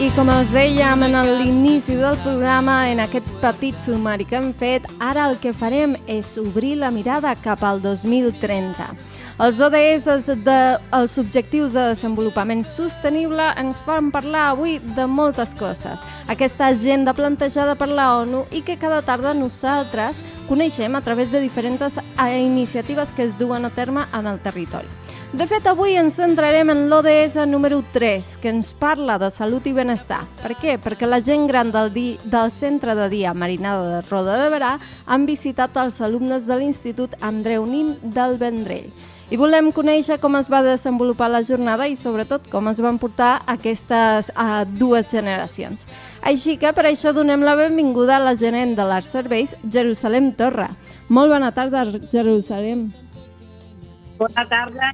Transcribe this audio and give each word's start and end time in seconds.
I 0.00 0.06
com 0.16 0.30
els 0.32 0.48
dèiem 0.54 1.02
en 1.04 1.14
l'inici 1.36 1.98
del 2.00 2.14
programa, 2.24 2.78
en 2.88 3.02
aquest 3.02 3.26
petit 3.42 3.76
sumari 3.84 4.24
que 4.24 4.38
hem 4.38 4.48
fet, 4.56 4.86
ara 5.04 5.26
el 5.28 5.36
que 5.42 5.52
farem 5.52 5.98
és 6.08 6.30
obrir 6.40 6.78
la 6.80 6.88
mirada 6.90 7.34
cap 7.44 7.60
al 7.68 7.82
2030. 7.84 8.86
Els 9.42 9.60
ODS, 9.60 10.30
de, 10.46 10.56
els 10.96 11.18
Objectius 11.20 11.76
de 11.76 11.84
Desenvolupament 11.90 12.64
Sostenible, 12.64 13.50
ens 13.60 13.84
fan 13.84 14.08
parlar 14.14 14.46
avui 14.54 14.78
de 14.96 15.04
moltes 15.04 15.52
coses. 15.60 16.00
Aquesta 16.24 16.72
agenda 16.72 17.12
plantejada 17.12 17.76
per 17.76 17.90
la 17.92 18.08
ONU 18.22 18.46
i 18.50 18.64
que 18.64 18.78
cada 18.80 19.02
tarda 19.04 19.36
nosaltres 19.36 20.24
coneixem 20.48 20.96
a 20.96 21.04
través 21.04 21.30
de 21.30 21.44
diferents 21.44 22.00
iniciatives 22.32 23.12
que 23.12 23.28
es 23.28 23.38
duen 23.38 23.68
a 23.68 23.70
terme 23.70 24.08
en 24.12 24.26
el 24.26 24.40
territori. 24.40 25.01
De 25.32 25.46
fet, 25.48 25.64
avui 25.64 25.94
ens 25.96 26.18
centrarem 26.20 26.68
en 26.68 26.82
l'ODS 26.90 27.38
número 27.48 27.78
3, 27.94 28.34
que 28.36 28.50
ens 28.52 28.74
parla 28.76 29.14
de 29.16 29.30
salut 29.32 29.64
i 29.64 29.70
benestar. 29.72 30.26
Per 30.42 30.52
què? 30.60 30.74
Perquè 30.76 31.06
la 31.08 31.22
gent 31.24 31.46
gran 31.48 31.70
del, 31.72 31.88
di 31.94 32.02
del 32.28 32.50
Centre 32.52 32.92
de 32.92 33.06
Dia 33.08 33.30
Marinada 33.32 33.86
de 33.88 34.00
Roda 34.10 34.34
de 34.36 34.50
Berà 34.52 34.74
han 35.06 35.22
visitat 35.24 35.78
els 35.80 36.02
alumnes 36.04 36.44
de 36.44 36.58
l'Institut 36.60 37.16
Andreu 37.24 37.64
Nin 37.64 37.94
del 38.12 38.36
Vendrell. 38.36 38.90
I 39.32 39.38
volem 39.40 39.70
conèixer 39.72 40.18
com 40.20 40.36
es 40.36 40.50
va 40.52 40.60
desenvolupar 40.66 41.30
la 41.32 41.40
jornada 41.48 41.86
i 41.88 41.96
sobretot 41.96 42.50
com 42.52 42.68
es 42.68 42.82
van 42.84 42.98
portar 43.00 43.38
aquestes 43.48 44.28
uh, 44.36 44.66
dues 44.68 45.08
generacions. 45.08 45.86
Així 46.20 46.58
que 46.60 46.74
per 46.76 46.84
això 46.90 47.14
donem 47.16 47.40
la 47.40 47.54
benvinguda 47.56 48.18
a 48.18 48.26
la 48.26 48.34
gerent 48.36 48.76
de 48.76 48.84
l'Arts 48.84 49.14
Serveis, 49.16 49.56
Jerusalem 49.64 50.34
Torra. 50.36 50.68
Molt 51.08 51.32
bona 51.32 51.54
tarda, 51.56 51.86
Jerusalem. 52.12 52.90
Bona 54.20 54.46
tarda. 54.52 54.92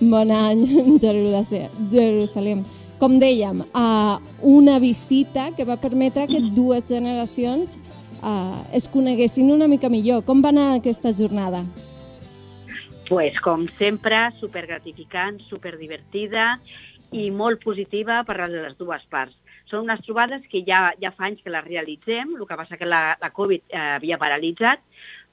Bon 0.00 0.30
any, 0.30 0.64
Jerusalem. 1.04 2.64
Com 2.98 3.18
dèiem, 3.22 3.62
uh, 3.78 4.18
una 4.42 4.78
visita 4.82 5.52
que 5.54 5.66
va 5.66 5.78
permetre 5.78 6.26
que 6.26 6.40
dues 6.54 6.88
generacions 6.90 7.76
uh, 8.22 8.58
es 8.74 8.88
coneguessin 8.90 9.52
una 9.54 9.68
mica 9.70 9.90
millor. 9.92 10.24
Com 10.26 10.42
va 10.42 10.50
anar 10.50 10.72
aquesta 10.74 11.12
jornada? 11.14 11.62
Pues, 13.08 13.38
com 13.40 13.68
sempre, 13.78 14.18
supergratificant, 14.40 15.38
superdivertida 15.46 16.56
i 17.14 17.30
molt 17.30 17.62
positiva 17.62 18.20
per 18.28 18.40
a 18.42 18.50
les 18.50 18.74
dues 18.76 19.06
parts. 19.08 19.36
Són 19.68 19.84
unes 19.84 20.00
trobades 20.04 20.44
que 20.48 20.62
ja, 20.64 20.88
ja 21.00 21.12
fa 21.12 21.28
anys 21.28 21.40
que 21.44 21.52
les 21.52 21.64
realitzem, 21.64 22.34
el 22.36 22.46
que 22.48 22.56
passa 22.56 22.76
que 22.80 22.88
la, 22.88 23.16
la 23.20 23.30
Covid 23.36 23.64
eh, 23.68 23.80
havia 23.96 24.18
paralitzat, 24.20 24.80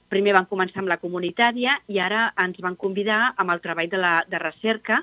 primer 0.08 0.34
van 0.36 0.48
començar 0.50 0.82
amb 0.82 0.90
la 0.92 0.98
comunitària 1.02 1.78
i 1.88 2.00
ara 2.02 2.30
ens 2.42 2.60
van 2.62 2.76
convidar 2.76 3.34
amb 3.36 3.54
el 3.54 3.62
treball 3.64 3.90
de, 3.90 4.00
la, 4.00 4.14
de 4.28 4.38
recerca 4.42 5.02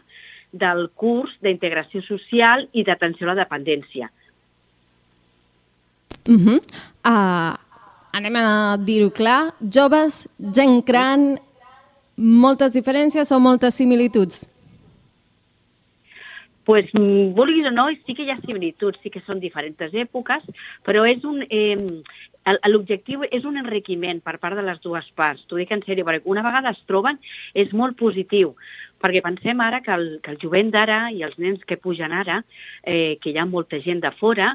del 0.51 0.89
curs 0.95 1.33
d'integració 1.41 2.03
social 2.05 2.67
i 2.73 2.83
d'atenció 2.83 3.27
a 3.27 3.33
la 3.33 3.41
dependència. 3.43 4.09
Uh 6.29 6.39
-huh. 6.39 6.59
uh, 7.03 7.57
anem 8.13 8.35
a 8.35 8.77
dir-ho 8.77 9.09
clar. 9.11 9.53
Joves, 9.59 10.29
gent 10.37 10.85
gran, 10.85 11.39
moltes 12.15 12.73
diferències 12.73 13.31
o 13.31 13.39
moltes 13.39 13.75
similituds? 13.75 14.47
pues, 16.63 16.89
vulguis 16.93 17.65
o 17.67 17.71
no, 17.71 17.89
sí 18.05 18.15
que 18.15 18.23
hi 18.23 18.31
ha 18.31 18.39
similituds, 18.41 18.99
sí 19.03 19.11
que 19.11 19.21
són 19.27 19.41
diferents 19.43 19.97
èpoques, 20.05 20.45
però 20.85 21.05
és 21.09 21.23
un... 21.27 21.43
Eh, 21.49 21.77
L'objectiu 22.67 23.23
és 23.31 23.45
un 23.47 23.57
enriquiment 23.57 24.19
per 24.23 24.35
part 24.41 24.57
de 24.59 24.63
les 24.65 24.79
dues 24.83 25.05
parts. 25.15 25.45
T'ho 25.47 25.59
dic 25.61 25.71
en 25.71 25.83
sèrio, 25.85 26.03
perquè 26.03 26.27
una 26.27 26.43
vegada 26.43 26.73
es 26.75 26.81
troben 26.89 27.19
és 27.55 27.71
molt 27.71 27.95
positiu, 27.99 28.53
perquè 28.99 29.21
pensem 29.23 29.61
ara 29.63 29.79
que 29.85 29.93
el, 29.95 30.07
que 30.23 30.33
el 30.33 30.39
jovent 30.41 30.71
d'ara 30.73 31.05
i 31.11 31.23
els 31.23 31.37
nens 31.39 31.63
que 31.67 31.79
pugen 31.79 32.11
ara, 32.11 32.41
eh, 32.83 33.15
que 33.23 33.31
hi 33.31 33.37
ha 33.39 33.47
molta 33.47 33.79
gent 33.83 34.03
de 34.03 34.11
fora, 34.19 34.53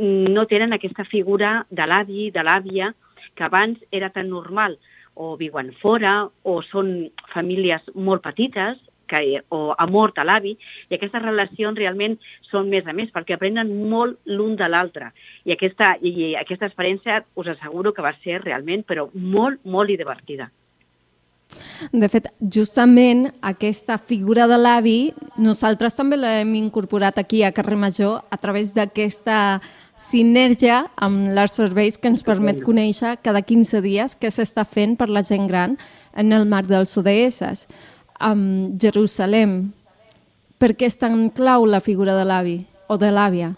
no 0.00 0.46
tenen 0.48 0.72
aquesta 0.72 1.04
figura 1.04 1.66
de 1.70 1.86
l'avi, 1.86 2.30
de 2.32 2.44
l'àvia, 2.44 2.92
que 3.36 3.44
abans 3.44 3.80
era 3.90 4.10
tan 4.10 4.28
normal, 4.28 4.78
o 5.14 5.34
viuen 5.36 5.72
fora, 5.80 6.28
o 6.44 6.60
són 6.64 7.10
famílies 7.34 7.84
molt 7.94 8.24
petites, 8.24 8.78
que, 9.10 9.42
o 9.50 9.74
ha 9.76 9.86
mort 9.90 10.18
a 10.18 10.26
l'avi, 10.26 10.54
i 10.88 10.96
aquestes 10.96 11.24
relacions 11.24 11.78
realment 11.78 12.16
són 12.50 12.70
més 12.70 12.86
a 12.86 12.94
més, 12.96 13.10
perquè 13.14 13.36
aprenen 13.36 13.74
molt 13.90 14.18
l'un 14.30 14.56
de 14.60 14.70
l'altre. 14.70 15.10
I 15.44 15.56
aquesta, 15.56 15.96
I 16.00 16.32
aquesta 16.40 16.70
experiència 16.70 17.24
us 17.34 17.52
asseguro 17.52 17.94
que 17.96 18.06
va 18.06 18.14
ser 18.22 18.40
realment, 18.44 18.86
però 18.86 19.10
molt, 19.14 19.60
molt 19.64 19.90
i 19.90 19.98
divertida. 20.00 20.50
De 21.90 22.08
fet, 22.12 22.28
justament 22.54 23.24
aquesta 23.42 23.96
figura 23.98 24.46
de 24.46 24.58
l'avi 24.60 24.98
nosaltres 25.40 25.96
també 25.98 26.18
l'hem 26.20 26.52
incorporat 26.58 27.18
aquí 27.18 27.42
a 27.42 27.50
Carrer 27.56 27.78
Major 27.80 28.20
a 28.30 28.38
través 28.38 28.74
d'aquesta 28.76 29.60
sinergia 30.00 30.84
amb 30.96 31.32
l'Arts 31.34 31.58
Serveis 31.60 31.98
que 31.98 32.08
ens 32.12 32.24
permet 32.24 32.62
conèixer 32.64 33.16
cada 33.24 33.42
15 33.42 33.82
dies 33.84 34.16
què 34.16 34.30
s'està 34.32 34.64
fent 34.64 34.96
per 34.96 35.10
la 35.10 35.24
gent 35.26 35.48
gran 35.50 35.76
en 36.16 36.32
el 36.32 36.46
marc 36.48 36.70
dels 36.70 36.96
ODS. 37.00 37.66
Um, 38.20 38.76
Jerusalem, 38.76 39.72
per 40.60 40.74
què 40.76 40.90
és 40.90 40.98
tan 41.00 41.30
clau 41.32 41.64
la 41.64 41.80
figura 41.80 42.12
de 42.18 42.26
l'avi 42.28 42.58
o 42.92 42.98
de 43.00 43.08
l'àvia? 43.08 43.54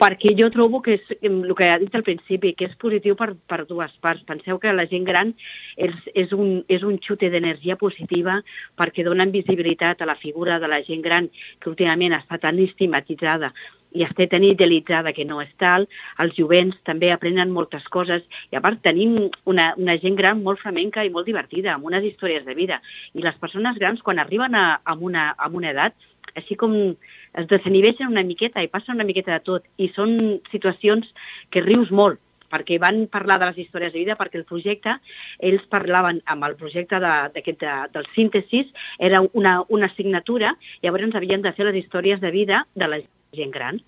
Perquè 0.00 0.34
jo 0.38 0.48
trobo 0.50 0.80
que 0.82 0.96
és 0.98 1.12
el 1.22 1.52
que 1.56 1.68
ha 1.70 1.78
dit 1.78 1.94
al 1.94 2.04
principi, 2.06 2.54
que 2.58 2.66
és 2.66 2.74
positiu 2.80 3.14
per, 3.18 3.32
per 3.48 3.62
dues 3.68 3.92
parts. 4.02 4.24
Penseu 4.26 4.58
que 4.62 4.72
la 4.74 4.88
gent 4.90 5.06
gran 5.06 5.32
és, 5.76 5.94
és, 6.14 6.32
un, 6.32 6.64
és 6.68 6.82
un 6.82 6.98
xute 7.04 7.30
d'energia 7.30 7.78
positiva 7.80 8.40
perquè 8.78 9.06
donen 9.06 9.32
visibilitat 9.34 10.02
a 10.02 10.10
la 10.10 10.18
figura 10.18 10.58
de 10.58 10.70
la 10.70 10.82
gent 10.86 11.04
gran 11.04 11.30
que 11.60 11.70
últimament 11.70 12.16
està 12.18 12.40
tan 12.42 12.58
estigmatitzada 12.62 13.52
i 13.94 14.02
està 14.02 14.26
tan 14.26 14.42
idealitzada 14.42 15.12
que 15.14 15.24
no 15.24 15.40
és 15.42 15.52
tal. 15.62 15.86
Els 16.22 16.34
jovents 16.34 16.76
també 16.88 17.12
aprenen 17.14 17.52
moltes 17.54 17.86
coses 17.94 18.24
i 18.50 18.58
a 18.58 18.62
part 18.64 18.82
tenim 18.82 19.30
una, 19.50 19.70
una 19.78 19.94
gent 20.02 20.18
gran 20.18 20.42
molt 20.42 20.60
flamenca 20.62 21.04
i 21.06 21.12
molt 21.14 21.30
divertida, 21.30 21.74
amb 21.74 21.86
unes 21.86 22.04
històries 22.10 22.44
de 22.44 22.58
vida. 22.58 22.80
I 23.14 23.22
les 23.22 23.38
persones 23.38 23.78
grans, 23.78 24.02
quan 24.02 24.18
arriben 24.18 24.58
a, 24.58 24.80
a, 24.82 24.98
una, 24.98 25.30
a 25.38 25.48
una 25.48 25.70
edat, 25.70 25.94
així 26.38 26.56
com 26.60 26.74
es 26.74 27.48
desinhibeixen 27.50 28.10
una 28.10 28.24
miqueta 28.26 28.62
i 28.62 28.70
passen 28.72 28.96
una 28.98 29.06
miqueta 29.08 29.32
de 29.34 29.42
tot. 29.46 29.66
I 29.78 29.90
són 29.94 30.40
situacions 30.52 31.08
que 31.50 31.64
rius 31.64 31.90
molt, 31.90 32.20
perquè 32.52 32.78
van 32.82 33.04
parlar 33.10 33.40
de 33.40 33.50
les 33.50 33.64
històries 33.64 33.92
de 33.94 34.02
vida, 34.02 34.18
perquè 34.20 34.38
el 34.40 34.46
projecte, 34.48 34.98
ells 35.42 35.64
parlaven 35.72 36.20
amb 36.30 36.46
el 36.48 36.58
projecte 36.60 37.00
de, 37.02 37.14
de, 37.34 37.42
de, 37.64 37.72
del 37.96 38.06
síntesis, 38.14 38.70
era 38.98 39.22
una, 39.32 39.56
una 39.68 39.90
assignatura, 39.90 40.54
llavors 40.82 41.18
havien 41.18 41.42
de 41.42 41.54
fer 41.56 41.66
les 41.70 41.82
històries 41.82 42.22
de 42.22 42.30
vida 42.34 42.66
de 42.74 42.90
la 42.90 43.02
gent 43.34 43.50
gran 43.54 43.82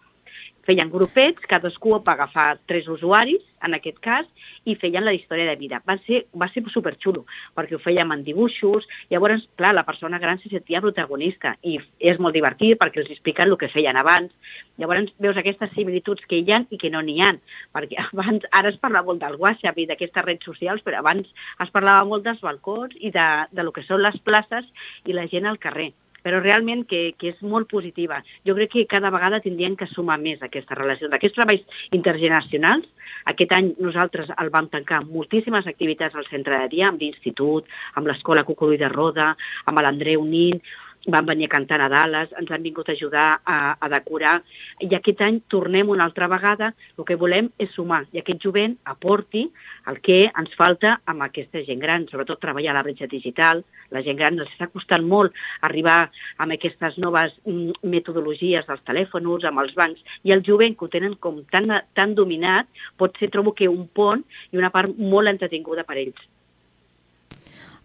feien 0.67 0.91
grupets, 0.91 1.47
cadascú 1.49 1.95
va 1.97 2.17
agafar 2.17 2.59
tres 2.67 2.89
usuaris, 2.91 3.43
en 3.65 3.75
aquest 3.75 3.99
cas, 4.05 4.27
i 4.69 4.75
feien 4.79 5.05
la 5.07 5.15
història 5.15 5.47
de 5.49 5.57
vida. 5.59 5.81
Va 5.87 5.97
ser, 6.07 6.25
va 6.35 6.49
ser 6.53 6.63
superxulo, 6.73 7.25
perquè 7.57 7.77
ho 7.77 7.83
fèiem 7.83 8.13
en 8.13 8.25
dibuixos, 8.27 8.87
llavors, 9.11 9.47
clar, 9.59 9.73
la 9.75 9.87
persona 9.87 10.21
gran 10.23 10.41
se 10.43 10.51
sentia 10.53 10.83
protagonista, 10.85 11.55
i 11.63 11.79
és 11.99 12.21
molt 12.23 12.37
divertit 12.37 12.79
perquè 12.81 13.03
els 13.03 13.13
expliquen 13.15 13.51
el 13.51 13.59
que 13.61 13.71
feien 13.73 13.97
abans. 13.97 14.33
Llavors 14.81 15.13
veus 15.23 15.39
aquestes 15.41 15.73
similituds 15.75 16.27
que 16.29 16.43
hi 16.43 16.53
ha 16.53 16.63
i 16.71 16.81
que 16.83 16.91
no 16.93 17.03
n'hi 17.03 17.21
ha, 17.23 17.33
perquè 17.75 18.01
abans, 18.11 18.47
ara 18.53 18.75
es 18.75 18.81
parla 18.83 19.05
molt 19.07 19.23
del 19.23 19.39
WhatsApp 19.41 19.79
i 19.79 19.87
d'aquestes 19.91 20.27
redes 20.27 20.51
socials, 20.51 20.83
però 20.87 21.01
abans 21.01 21.31
es 21.63 21.73
parlava 21.75 22.05
molt 22.09 22.27
dels 22.27 22.43
balcons 22.43 22.97
i 22.99 23.15
de, 23.15 23.29
de 23.53 23.67
lo 23.67 23.73
que 23.73 23.87
són 23.87 24.03
les 24.03 24.19
places 24.27 24.67
i 25.07 25.17
la 25.17 25.29
gent 25.31 25.47
al 25.47 25.63
carrer 25.63 25.93
però 26.27 26.41
realment 26.43 26.83
que, 26.91 27.13
que 27.21 27.31
és 27.31 27.43
molt 27.47 27.69
positiva. 27.71 28.17
Jo 28.49 28.57
crec 28.59 28.73
que 28.73 28.87
cada 28.91 29.13
vegada 29.15 29.39
tindrien 29.45 29.77
que 29.79 29.87
sumar 29.93 30.17
més 30.19 30.41
aquesta 30.43 30.75
relació. 30.75 31.07
D'aquests 31.13 31.39
treballs 31.39 31.85
intergeneracionals, 31.95 32.89
aquest 33.31 33.55
any 33.55 33.69
nosaltres 33.79 34.33
el 34.43 34.51
vam 34.55 34.67
tancar 34.73 34.99
amb 34.99 35.13
moltíssimes 35.15 35.69
activitats 35.71 36.19
al 36.19 36.27
centre 36.27 36.59
de 36.65 36.73
dia, 36.75 36.89
amb 36.91 37.03
l'institut, 37.03 37.71
amb 37.95 38.11
l'escola 38.11 38.43
Cucurull 38.49 38.81
de 38.83 38.91
Roda, 38.91 39.29
amb 39.71 39.83
l'Andreu 39.87 40.27
Nin, 40.27 40.59
van 41.07 41.27
venir 41.27 41.47
a 41.47 41.55
cantar 41.55 41.79
Nadales, 41.81 42.33
ens 42.39 42.51
han 42.51 42.65
vingut 42.65 42.89
a 42.89 42.95
ajudar 42.97 43.27
a, 43.45 43.77
a 43.79 43.89
decorar, 43.93 44.41
i 44.83 44.89
aquest 44.95 45.23
any 45.23 45.41
tornem 45.53 45.91
una 45.93 46.05
altra 46.05 46.29
vegada, 46.29 46.73
el 46.99 47.07
que 47.09 47.19
volem 47.19 47.51
és 47.63 47.71
sumar, 47.75 48.05
i 48.13 48.21
aquest 48.21 48.43
jovent 48.43 48.77
aporti 48.85 49.47
el 49.91 50.01
que 50.03 50.19
ens 50.27 50.55
falta 50.59 50.97
amb 51.07 51.27
aquesta 51.27 51.63
gent 51.67 51.83
gran, 51.83 52.07
sobretot 52.11 52.41
treballar 52.43 52.75
la 52.77 52.85
bretxa 52.87 53.09
digital, 53.11 53.63
la 53.95 54.03
gent 54.03 54.19
gran 54.19 54.39
els 54.39 54.51
està 54.53 54.69
costant 54.73 55.07
molt 55.07 55.35
arribar 55.67 56.11
amb 56.43 56.57
aquestes 56.57 56.99
noves 57.03 57.35
mm, 57.47 57.83
metodologies 57.87 58.67
dels 58.67 58.87
telèfons, 58.87 59.45
amb 59.47 59.63
els 59.63 59.75
bancs, 59.79 60.03
i 60.27 60.35
el 60.35 60.43
jovent 60.47 60.77
que 60.77 60.87
ho 60.87 60.93
tenen 60.93 61.17
com 61.21 61.43
tan, 61.53 61.71
tan 61.95 62.15
dominat, 62.19 62.69
pot 62.99 63.15
ser, 63.19 63.31
trobo 63.31 63.55
que 63.55 63.69
un 63.71 63.87
pont 63.87 64.25
i 64.53 64.59
una 64.59 64.73
part 64.75 64.93
molt 64.99 65.31
entretinguda 65.31 65.87
per 65.87 66.01
ells. 66.03 66.25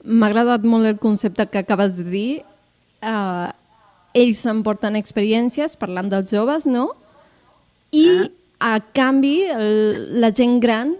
M'ha 0.01 0.31
agradat 0.31 0.63
molt 0.65 0.89
el 0.89 0.97
concepte 0.97 1.45
que 1.51 1.61
acabes 1.61 1.93
de 1.99 2.05
dir, 2.09 2.29
eh, 3.01 3.49
ells 4.21 4.43
s'emporten 4.45 4.97
experiències 4.99 5.77
parlant 5.79 6.09
dels 6.11 6.31
joves, 6.31 6.67
no? 6.67 6.91
I 7.91 8.05
ah. 8.07 8.27
a 8.75 8.79
canvi 8.95 9.35
el, 9.51 10.21
la 10.23 10.31
gent 10.35 10.59
gran 10.63 10.95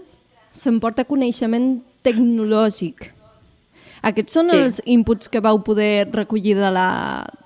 s'emporta 0.52 1.06
coneixement 1.08 1.80
tecnològic. 2.04 3.10
Aquests 4.02 4.34
són 4.34 4.50
sí. 4.50 4.58
els 4.58 4.80
inputs 4.90 5.30
que 5.30 5.40
vau 5.40 5.60
poder 5.62 6.08
recollir 6.10 6.56
de 6.58 6.72
la, 6.74 6.88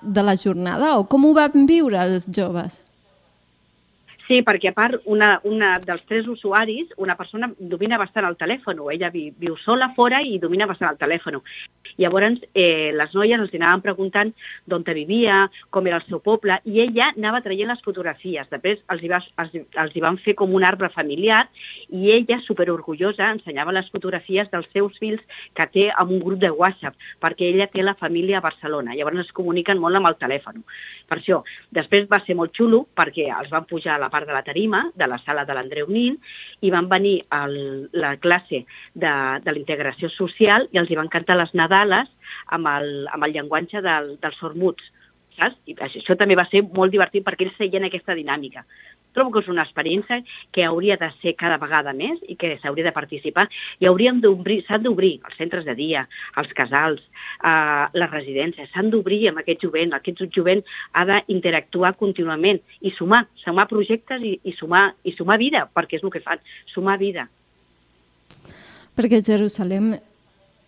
de 0.01 0.23
la 0.25 0.35
jornada 0.35 0.95
o 0.97 1.05
com 1.09 1.27
ho 1.27 1.33
van 1.37 1.67
viure 1.69 1.99
els 2.01 2.25
joves? 2.33 2.81
Sí, 4.27 4.41
perquè 4.43 4.73
a 4.73 4.75
part, 4.75 4.99
una, 5.07 5.37
una 5.47 5.77
dels 5.79 6.01
tres 6.07 6.25
usuaris, 6.27 6.89
una 6.99 7.15
persona 7.15 7.47
domina 7.57 7.95
bastant 7.97 8.25
el 8.27 8.35
telèfon, 8.35 8.81
ella 8.91 9.07
vi, 9.13 9.29
viu 9.31 9.55
sola 9.61 9.93
fora 9.95 10.19
i 10.19 10.35
domina 10.43 10.67
bastant 10.67 10.91
el 10.91 10.99
telèfon. 10.99 11.37
Llavors, 11.97 12.41
eh, 12.51 12.91
les 12.91 13.13
noies 13.15 13.39
els 13.39 13.55
anaven 13.55 13.85
preguntant 13.85 14.33
d'on 14.67 14.83
vivia, 14.83 15.45
com 15.71 15.87
era 15.87 16.01
el 16.01 16.05
seu 16.09 16.19
poble, 16.19 16.59
i 16.65 16.81
ella 16.83 17.13
anava 17.15 17.39
traient 17.41 17.71
les 17.71 17.83
fotografies. 17.85 18.49
Després 18.51 18.83
els 18.91 19.03
hi, 19.03 19.11
va, 19.13 19.21
els, 19.45 19.55
els 19.83 19.95
hi 19.95 20.03
van 20.03 20.19
fer 20.19 20.35
com 20.35 20.51
un 20.53 20.65
arbre 20.67 20.89
familiar 20.89 21.45
i 21.87 22.11
ella, 22.11 22.41
superorgullosa, 22.43 23.31
ensenyava 23.31 23.71
les 23.71 23.87
fotografies 23.95 24.51
dels 24.51 24.67
seus 24.73 24.99
fills 24.99 25.23
que 25.55 25.69
té 25.71 25.87
en 25.87 26.13
un 26.17 26.19
grup 26.19 26.43
de 26.43 26.51
WhatsApp, 26.51 26.99
perquè 27.23 27.47
ella 27.47 27.69
té 27.71 27.79
la 27.81 27.95
família 27.95 28.41
a 28.41 28.45
Barcelona. 28.45 28.95
Llavors 28.95 29.23
es 29.23 29.31
comuniquen 29.31 29.79
molt 29.79 29.95
amb 29.95 30.11
el 30.11 30.19
telèfon. 30.19 30.67
Per 31.07 31.21
això, 31.21 31.41
després 31.71 32.11
va 32.11 32.19
ser 32.27 32.35
molt 32.35 32.51
xulo 32.51 32.83
perquè 32.97 33.31
els 33.31 33.49
van 33.53 33.63
pujar 33.65 33.95
a 33.95 34.01
la 34.03 34.11
part 34.17 34.27
de 34.27 34.35
la 34.35 34.43
tarima, 34.43 34.83
de 34.97 35.07
la 35.07 35.21
sala 35.23 35.45
de 35.45 35.55
l'Andreu 35.55 35.87
Nin, 35.93 36.17
i 36.65 36.73
van 36.73 36.89
venir 36.89 37.21
a 37.29 37.45
la 37.47 38.15
classe 38.17 38.65
de, 38.93 39.13
de 39.45 39.53
la 39.53 39.61
integració 39.61 40.09
social 40.17 40.67
i 40.73 40.81
els 40.81 40.91
hi 40.91 40.99
van 40.99 41.13
cantar 41.13 41.37
les 41.39 41.53
Nadales 41.53 42.09
amb 42.57 42.73
el, 42.73 42.91
amb 43.13 43.29
el 43.29 43.37
llenguatge 43.37 43.85
del, 43.85 44.15
dels 44.21 44.39
sormuts 44.41 44.93
saps? 45.37 45.57
I 45.69 45.75
això 45.85 46.17
també 46.17 46.37
va 46.37 46.47
ser 46.49 46.63
molt 46.65 46.93
divertit 46.93 47.25
perquè 47.25 47.45
ells 47.45 47.57
feien 47.59 47.85
aquesta 47.87 48.15
dinàmica. 48.17 48.65
Trobo 49.17 49.33
que 49.33 49.41
és 49.41 49.49
una 49.49 49.63
experiència 49.65 50.21
que 50.53 50.65
hauria 50.67 50.97
de 51.01 51.09
ser 51.23 51.33
cada 51.39 51.57
vegada 51.57 51.93
més 51.97 52.19
i 52.29 52.35
que 52.37 52.53
s'hauria 52.61 52.85
de 52.85 52.93
participar. 52.93 53.47
I 53.81 53.89
hauríem 53.89 54.19
d'obrir, 54.21 54.59
s'han 54.67 54.83
d'obrir 54.85 55.15
els 55.25 55.37
centres 55.39 55.65
de 55.65 55.73
dia, 55.77 56.03
els 56.37 56.53
casals, 56.57 57.01
eh, 57.41 57.85
les 57.97 58.11
residències, 58.11 58.69
s'han 58.69 58.91
d'obrir 58.93 59.23
amb 59.31 59.41
aquest 59.41 59.65
jovent, 59.65 59.95
aquest 59.97 60.21
jovent 60.35 60.61
ha 60.93 61.05
d'interactuar 61.09 61.95
contínuament 61.97 62.61
i 62.85 62.93
sumar, 62.93 63.25
sumar 63.41 63.65
projectes 63.71 64.21
i, 64.21 64.37
i, 64.43 64.53
sumar, 64.53 64.91
i 65.03 65.15
sumar 65.17 65.39
vida, 65.41 65.65
perquè 65.73 65.97
és 65.97 66.05
el 66.05 66.13
que 66.13 66.21
fan, 66.21 66.43
sumar 66.73 66.99
vida. 67.01 67.25
Perquè 68.97 69.21
Jerusalem 69.25 69.95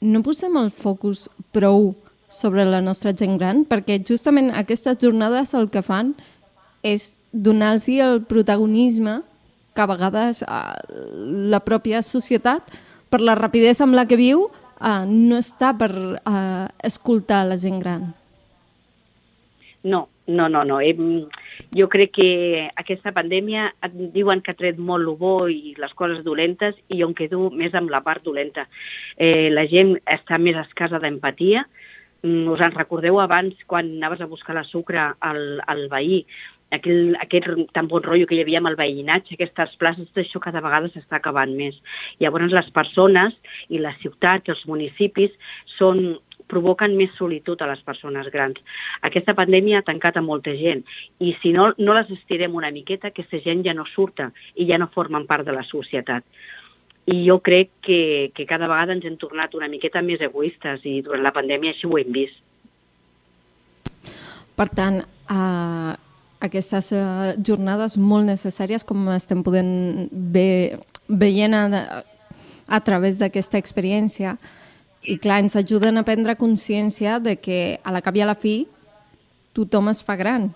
no 0.01 0.21
posem 0.25 0.57
el 0.57 0.69
focus 0.71 1.27
prou 1.53 1.93
sobre 2.29 2.63
la 2.65 2.81
nostra 2.81 3.13
gent 3.13 3.37
gran, 3.37 3.63
perquè 3.65 3.99
justament 4.05 4.51
aquestes 4.53 4.99
jornades 5.01 5.55
el 5.57 5.69
que 5.73 5.81
fan 5.85 6.13
és 6.85 7.18
donar-los 7.31 7.87
el 7.87 8.23
protagonisme 8.23 9.21
que 9.75 9.81
a 9.81 9.87
vegades 9.87 10.41
eh, 10.41 10.47
la 11.49 11.61
pròpia 11.63 12.01
societat, 12.03 12.63
per 13.09 13.21
la 13.21 13.35
rapidesa 13.37 13.85
amb 13.85 13.95
la 13.97 14.05
que 14.09 14.17
viu, 14.19 14.47
eh, 14.81 15.03
no 15.07 15.39
està 15.39 15.73
per 15.77 15.91
eh, 15.93 16.67
escoltar 16.83 17.45
la 17.47 17.57
gent 17.57 17.79
gran. 17.79 18.09
No, 19.83 20.09
no, 20.27 20.49
no, 20.49 20.65
no. 20.67 20.81
Hem, 20.81 21.29
jo 21.75 21.87
crec 21.87 22.11
que 22.17 22.29
aquesta 22.75 23.13
pandèmia 23.15 23.69
et 23.85 23.95
diuen 24.13 24.41
que 24.43 24.51
ha 24.51 24.59
tret 24.59 24.77
molt 24.77 25.07
el 25.07 25.15
bo 25.19 25.47
i 25.47 25.75
les 25.79 25.93
coses 25.95 26.23
dolentes 26.25 26.75
i 26.89 26.99
jo 26.99 27.09
em 27.09 27.15
quedo 27.15 27.49
més 27.49 27.75
amb 27.77 27.93
la 27.93 28.03
part 28.05 28.25
dolenta. 28.25 28.67
Eh, 29.15 29.49
la 29.53 29.65
gent 29.69 29.95
està 30.05 30.41
més 30.41 30.59
escasa 30.59 30.99
d'empatia. 30.99 31.65
Mm, 32.21 32.49
us 32.51 32.61
en 32.65 32.75
recordeu 32.75 33.21
abans 33.23 33.55
quan 33.65 33.93
anaves 33.95 34.19
a 34.19 34.27
buscar 34.27 34.57
la 34.57 34.67
sucre 34.67 34.99
al, 34.99 35.61
al 35.65 35.87
veí 35.87 36.25
aquell, 36.75 37.15
aquest 37.21 37.49
tan 37.73 37.89
bon 37.91 38.03
rotllo 38.05 38.27
que 38.29 38.37
hi 38.37 38.43
havia 38.43 38.61
amb 38.61 38.71
el 38.71 38.77
veïnatge, 38.79 39.35
aquestes 39.35 39.75
places, 39.81 40.09
això 40.15 40.41
cada 40.43 40.61
vegada 40.65 40.91
s'està 40.93 41.19
acabant 41.19 41.53
més. 41.57 41.77
Llavors 42.21 42.55
les 42.55 42.71
persones 42.75 43.35
i 43.69 43.81
les 43.81 43.97
ciutats, 44.03 44.49
els 44.53 44.65
municipis, 44.69 45.33
són 45.77 46.17
provoquen 46.49 46.95
més 46.97 47.13
solitud 47.17 47.61
a 47.61 47.69
les 47.69 47.81
persones 47.85 48.27
grans. 48.33 48.57
Aquesta 49.05 49.35
pandèmia 49.37 49.79
ha 49.79 49.87
tancat 49.87 50.17
a 50.17 50.25
molta 50.25 50.55
gent 50.57 50.81
i 51.21 51.35
si 51.43 51.53
no, 51.53 51.69
no 51.77 51.95
les 51.97 52.09
estirem 52.15 52.55
una 52.57 52.73
miqueta, 52.73 53.11
aquesta 53.11 53.41
gent 53.45 53.61
ja 53.67 53.75
no 53.77 53.85
surta 53.93 54.31
i 54.55 54.65
ja 54.69 54.79
no 54.81 54.89
formen 54.93 55.27
part 55.29 55.45
de 55.45 55.55
la 55.55 55.65
societat. 55.67 56.25
I 57.09 57.21
jo 57.25 57.39
crec 57.45 57.71
que, 57.85 58.01
que 58.33 58.45
cada 58.49 58.67
vegada 58.69 58.93
ens 58.97 59.05
hem 59.05 59.17
tornat 59.21 59.55
una 59.57 59.69
miqueta 59.69 60.01
més 60.05 60.21
egoistes 60.25 60.83
i 60.89 60.99
durant 61.05 61.23
la 61.25 61.33
pandèmia 61.33 61.73
així 61.73 61.89
ho 61.89 61.97
hem 62.01 62.11
vist. 62.13 62.41
Per 64.59 64.67
tant, 64.75 64.99
eh, 65.31 65.93
aquestes 66.39 66.91
uh, 66.95 67.33
jornades 67.43 67.97
molt 67.99 68.29
necessàries 68.29 68.85
com 68.87 69.09
estem 69.15 69.43
podent 69.43 70.07
ve, 70.11 70.77
veient 71.07 71.55
a, 71.55 72.03
a 72.67 72.79
través 72.85 73.19
d'aquesta 73.19 73.59
experiència. 73.59 74.37
I 75.03 75.17
clar, 75.19 75.41
ens 75.43 75.57
ajuden 75.59 75.99
a 75.99 76.05
prendre 76.07 76.37
consciència 76.39 77.19
de 77.23 77.35
que 77.39 77.79
a 77.83 77.91
la 77.95 78.03
cap 78.03 78.15
i 78.15 78.23
a 78.23 78.29
la 78.29 78.37
fi 78.39 78.63
tothom 79.55 79.91
es 79.91 80.03
fa 80.05 80.15
gran 80.19 80.49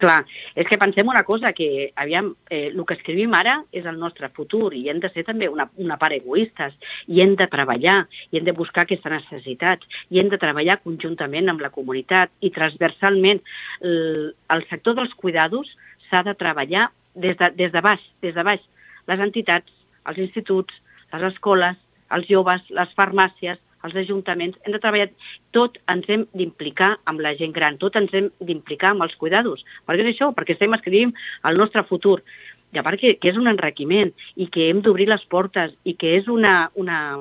Clar, 0.00 0.22
és 0.56 0.64
que 0.64 0.78
pensem 0.80 1.08
una 1.12 1.26
cosa, 1.28 1.52
que 1.52 1.90
aviam, 2.00 2.30
eh, 2.48 2.70
el 2.70 2.84
que 2.88 2.96
escrivim 2.96 3.34
ara 3.36 3.58
és 3.76 3.84
el 3.84 3.98
nostre 4.00 4.30
futur 4.32 4.72
i 4.72 4.86
hem 4.88 5.00
de 5.02 5.10
ser 5.12 5.26
també 5.28 5.50
una, 5.52 5.66
una 5.76 5.98
part 6.00 6.16
egoistes 6.16 6.72
i 7.06 7.20
hem 7.20 7.34
de 7.36 7.46
treballar 7.52 7.98
i 8.30 8.40
hem 8.40 8.46
de 8.46 8.56
buscar 8.56 8.86
aquestes 8.86 9.12
necessitats 9.12 10.00
i 10.08 10.22
hem 10.22 10.30
de 10.32 10.40
treballar 10.40 10.78
conjuntament 10.80 11.52
amb 11.52 11.60
la 11.60 11.72
comunitat 11.74 12.32
i 12.40 12.48
transversalment 12.54 13.42
el, 13.84 14.32
el 14.56 14.64
sector 14.72 14.96
dels 14.96 15.12
cuidados 15.20 15.68
s'ha 16.08 16.24
de 16.24 16.34
treballar 16.34 16.88
des 17.14 17.36
de, 17.36 17.50
des 17.60 17.72
de 17.72 17.84
baix, 17.84 18.00
des 18.24 18.34
de 18.34 18.42
baix. 18.46 18.64
Les 19.10 19.20
entitats, 19.20 19.68
els 20.08 20.24
instituts, 20.24 20.80
les 21.12 21.28
escoles, 21.28 21.76
els 22.10 22.28
joves, 22.30 22.64
les 22.72 22.96
farmàcies, 22.96 23.60
els 23.86 23.96
ajuntaments, 24.02 24.58
hem 24.64 24.76
de 24.76 24.80
treballar, 24.82 25.08
tot 25.56 25.78
ens 25.92 26.08
hem 26.08 26.26
d'implicar 26.36 26.92
amb 27.10 27.22
la 27.24 27.34
gent 27.38 27.54
gran, 27.56 27.78
tot 27.80 27.96
ens 28.00 28.12
hem 28.16 28.30
d'implicar 28.40 28.94
amb 28.94 29.06
els 29.06 29.16
cuidados. 29.20 29.64
Per 29.86 29.96
què 29.96 30.04
és 30.04 30.12
això? 30.14 30.30
Perquè 30.36 30.56
estem 30.56 30.76
escrivint 30.76 31.14
el 31.48 31.60
nostre 31.60 31.84
futur. 31.88 32.20
I 32.70 32.78
a 32.78 32.84
part 32.86 33.00
que, 33.00 33.16
que 33.18 33.32
és 33.32 33.38
un 33.40 33.50
enriquiment 33.50 34.12
i 34.36 34.46
que 34.52 34.68
hem 34.70 34.82
d'obrir 34.84 35.08
les 35.10 35.24
portes 35.26 35.74
i 35.84 35.96
que 35.98 36.14
és 36.18 36.28
una, 36.30 36.70
una, 36.78 37.18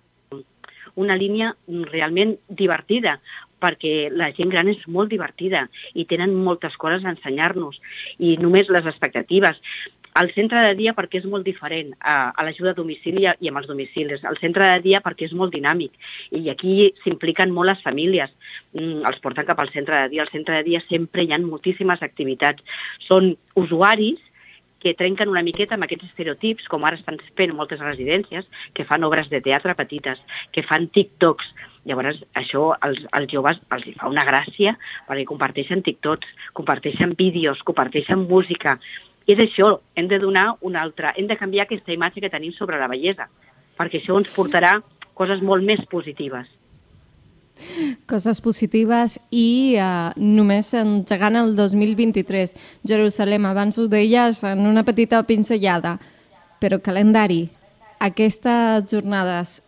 una 1.00 1.18
línia 1.18 1.56
realment 1.90 2.36
divertida, 2.50 3.18
perquè 3.60 4.10
la 4.16 4.30
gent 4.36 4.52
gran 4.54 4.70
és 4.72 4.82
molt 4.88 5.12
divertida 5.12 5.66
i 5.94 6.06
tenen 6.10 6.36
moltes 6.48 6.78
coses 6.80 7.04
a 7.04 7.14
ensenyar-nos 7.14 7.80
i 8.18 8.38
només 8.40 8.72
les 8.72 8.88
expectatives. 8.88 9.60
El 10.18 10.32
centre 10.34 10.62
de 10.66 10.76
dia 10.76 10.96
perquè 10.98 11.20
és 11.22 11.28
molt 11.30 11.46
diferent 11.46 11.92
a, 12.02 12.32
a 12.34 12.44
l'ajuda 12.44 12.74
a 12.74 12.78
domicili 12.78 13.28
i 13.28 13.50
amb 13.50 13.62
els 13.62 13.68
domicilis. 13.70 14.24
El 14.26 14.40
centre 14.42 14.66
de 14.74 14.80
dia 14.84 15.04
perquè 15.06 15.28
és 15.30 15.36
molt 15.38 15.54
dinàmic 15.54 15.94
i 16.36 16.50
aquí 16.50 16.90
s'impliquen 17.04 17.54
molt 17.54 17.70
les 17.70 17.84
famílies. 17.86 18.34
Mm, 18.74 19.06
els 19.06 19.22
porten 19.24 19.48
cap 19.48 19.60
al 19.62 19.72
centre 19.76 20.02
de 20.02 20.16
dia. 20.16 20.26
Al 20.26 20.34
centre 20.34 20.58
de 20.58 20.66
dia 20.66 20.82
sempre 20.88 21.24
hi 21.24 21.32
ha 21.34 21.40
moltíssimes 21.44 22.02
activitats. 22.04 22.66
Són 23.06 23.36
usuaris 23.56 24.20
que 24.80 24.96
trenquen 24.96 25.30
una 25.30 25.44
miqueta 25.44 25.76
amb 25.76 25.86
aquests 25.86 26.08
estereotips, 26.08 26.68
com 26.72 26.86
ara 26.88 26.98
estan 26.98 27.20
fent 27.38 27.52
moltes 27.56 27.82
residències, 27.84 28.48
que 28.74 28.86
fan 28.88 29.04
obres 29.04 29.28
de 29.32 29.42
teatre 29.44 29.76
petites, 29.76 30.22
que 30.56 30.64
fan 30.64 30.88
TikToks. 30.96 31.52
Llavors, 31.90 32.20
això 32.40 32.70
als, 32.86 33.00
als 33.16 33.32
joves 33.32 33.60
els 33.76 33.86
fa 34.00 34.10
una 34.12 34.26
gràcia 34.28 34.76
perquè 35.08 35.26
comparteixen 35.28 35.84
TikToks, 35.84 36.28
comparteixen 36.58 37.16
vídeos, 37.20 37.62
comparteixen 37.68 38.28
música, 38.30 38.78
és 39.30 39.40
això, 39.44 39.76
hem 39.96 40.08
de 40.10 40.20
donar 40.22 40.56
una 40.66 40.82
altra, 40.82 41.14
hem 41.18 41.28
de 41.30 41.38
canviar 41.38 41.68
aquesta 41.68 41.94
imatge 41.94 42.22
que 42.24 42.32
tenim 42.34 42.54
sobre 42.56 42.80
la 42.82 42.90
bellesa, 42.90 43.30
perquè 43.78 44.02
això 44.02 44.18
ens 44.18 44.32
portarà 44.34 44.80
coses 45.14 45.44
molt 45.46 45.66
més 45.68 45.84
positives. 45.92 46.48
Coses 48.08 48.40
positives 48.40 49.18
i 49.36 49.76
uh, 49.76 50.16
només 50.16 50.72
engegant 50.80 51.36
el 51.36 51.56
2023. 51.58 52.56
Jerusalem, 52.88 53.46
abans 53.50 53.78
ho 53.78 53.90
deies 53.92 54.44
en 54.48 54.64
una 54.66 54.86
petita 54.88 55.20
pinzellada, 55.28 55.98
però 56.64 56.80
calendari, 56.84 57.50
aquestes 58.00 58.88
jornades 58.92 59.60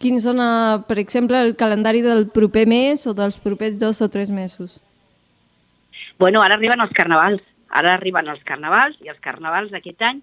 Quins 0.00 0.24
són, 0.24 0.38
eh, 0.40 0.80
per 0.88 0.96
exemple, 0.98 1.36
el 1.44 1.56
calendari 1.60 2.00
del 2.00 2.30
proper 2.32 2.64
mes 2.66 3.04
o 3.06 3.12
dels 3.12 3.36
propers 3.38 3.76
dos 3.76 4.00
o 4.00 4.08
tres 4.08 4.30
mesos? 4.32 4.80
Bueno, 6.18 6.40
ara 6.40 6.56
arriben 6.56 6.80
els 6.80 6.94
carnavals. 6.96 7.42
Ara 7.70 7.94
arriben 7.96 8.28
els 8.28 8.42
carnavals 8.48 8.98
i 9.04 9.12
els 9.12 9.20
carnavals 9.22 9.70
d'aquest 9.74 10.02
any 10.02 10.22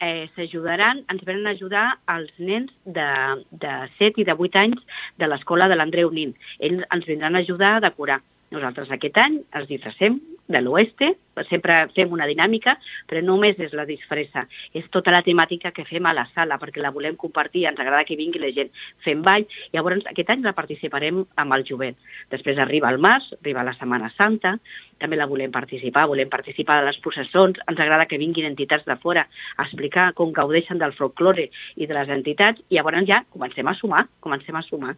eh, 0.00 0.28
s'ajudaran, 0.36 1.02
ens 1.12 1.24
venen 1.28 1.46
a 1.46 1.54
ajudar 1.56 1.86
els 2.16 2.32
nens 2.38 2.72
de, 2.84 3.08
de 3.50 3.74
7 3.98 4.22
i 4.22 4.28
de 4.28 4.36
8 4.36 4.62
anys 4.62 5.02
de 5.20 5.28
l'escola 5.28 5.68
de 5.68 5.76
l'Andreu 5.76 6.10
Nin. 6.12 6.34
Ells 6.60 6.84
ens 6.90 7.08
vindran 7.08 7.36
a 7.36 7.44
ajudar 7.44 7.76
a 7.76 7.84
decorar. 7.88 8.20
Nosaltres 8.54 8.92
aquest 8.94 9.18
any 9.18 9.40
els 9.58 9.68
disfressem 9.68 10.20
de 10.48 10.60
l'oeste, 10.62 11.14
sempre 11.50 11.76
fem 11.94 12.12
una 12.14 12.26
dinàmica, 12.28 12.76
però 13.08 13.20
només 13.24 13.58
és 13.60 13.74
la 13.76 13.84
disfressa, 13.88 14.46
és 14.76 14.86
tota 14.94 15.12
la 15.12 15.22
temàtica 15.26 15.72
que 15.74 15.84
fem 15.84 16.06
a 16.06 16.14
la 16.16 16.26
sala, 16.34 16.58
perquè 16.62 16.80
la 16.82 16.92
volem 16.94 17.16
compartir, 17.20 17.66
ens 17.68 17.80
agrada 17.80 18.06
que 18.08 18.16
vingui 18.16 18.40
la 18.40 18.52
gent 18.56 18.70
fent 19.04 19.22
ball, 19.26 19.44
i 19.44 19.76
llavors 19.76 20.06
aquest 20.10 20.30
any 20.32 20.44
la 20.46 20.54
participarem 20.56 21.24
amb 21.36 21.56
el 21.56 21.66
jovent. 21.68 21.98
Després 22.32 22.60
arriba 22.62 22.92
el 22.92 23.00
març, 23.02 23.32
arriba 23.40 23.66
la 23.66 23.76
Setmana 23.76 24.12
Santa, 24.16 24.56
també 25.02 25.18
la 25.18 25.28
volem 25.28 25.52
participar, 25.52 26.06
volem 26.08 26.30
participar 26.32 26.80
de 26.80 26.88
les 26.88 27.00
processons, 27.04 27.60
ens 27.66 27.82
agrada 27.82 28.08
que 28.08 28.20
vinguin 28.22 28.48
entitats 28.48 28.86
de 28.86 28.96
fora 29.02 29.26
a 29.56 29.66
explicar 29.66 30.12
com 30.14 30.32
gaudeixen 30.32 30.80
del 30.80 30.96
folklore 30.96 31.50
i 31.76 31.86
de 31.86 31.98
les 31.98 32.08
entitats, 32.08 32.62
i 32.70 32.80
llavors 32.80 33.04
ja 33.08 33.24
comencem 33.28 33.68
a 33.68 33.76
sumar, 33.76 34.06
comencem 34.24 34.56
a 34.56 34.64
sumar. 34.64 34.96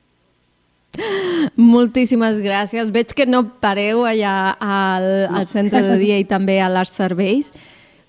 Moltíssimes 1.58 2.40
gràcies. 2.42 2.92
Veig 2.94 3.14
que 3.14 3.26
no 3.26 3.44
pareu 3.62 4.04
allà 4.08 4.54
al, 4.58 5.08
al 5.28 5.46
centre 5.50 5.82
de 5.84 5.96
dia 6.00 6.18
i 6.18 6.26
també 6.28 6.60
a 6.60 6.70
l'Arts 6.72 6.98
Serveis. 6.98 7.52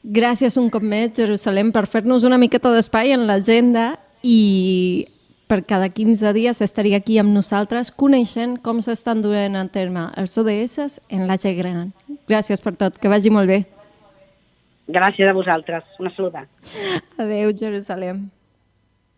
Gràcies 0.04 0.56
un 0.58 0.70
cop 0.72 0.84
més, 0.86 1.12
Jerusalem, 1.18 1.74
per 1.76 1.86
fer-nos 1.92 2.24
una 2.24 2.40
miqueta 2.40 2.72
d'espai 2.72 3.12
en 3.16 3.28
l'agenda 3.28 3.92
i 4.24 5.08
per 5.50 5.64
cada 5.66 5.90
15 5.90 6.32
dies 6.38 6.62
estaria 6.62 7.00
aquí 7.02 7.18
amb 7.18 7.34
nosaltres 7.34 7.90
coneixent 7.92 8.60
com 8.64 8.84
s'estan 8.86 9.24
duent 9.26 9.58
a 9.58 9.66
terme 9.74 10.06
els 10.22 10.38
ODS 10.38 11.00
en 11.10 11.26
la 11.28 11.40
G 11.42 11.56
Gran. 11.58 11.90
Gràcies 12.30 12.62
per 12.62 12.76
tot, 12.78 13.00
que 13.02 13.12
vagi 13.12 13.34
molt 13.34 13.50
bé. 13.50 13.64
Gràcies 14.90 15.30
a 15.30 15.34
vosaltres. 15.34 15.86
Una 16.00 16.14
saluda. 16.16 16.46
Adéu, 17.18 17.52
Jerusalem. 17.54 18.30